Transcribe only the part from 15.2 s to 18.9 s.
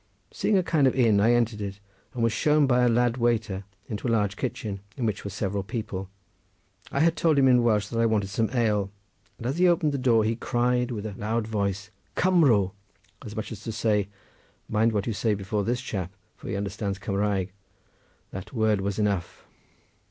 before this chap, for he understands Cumraeg—that word